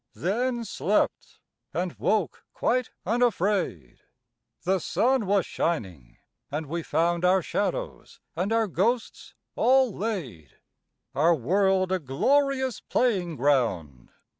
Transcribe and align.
Then 0.15 0.65
slept, 0.65 1.37
and 1.75 1.93
woke 1.99 2.43
quite 2.53 2.89
unafraid. 3.05 3.99
The 4.63 4.79
sun 4.79 5.27
was 5.27 5.45
shining, 5.45 6.17
and 6.49 6.65
we 6.65 6.81
found 6.81 7.23
Our 7.23 7.43
shadows 7.43 8.19
and 8.35 8.51
our 8.51 8.65
ghosts 8.65 9.35
all 9.55 9.93
laid, 9.95 10.57
Our 11.13 11.35
world 11.35 11.91
a 11.91 11.99
glorious 11.99 12.79
playing 12.79 13.35
ground. 13.35 14.09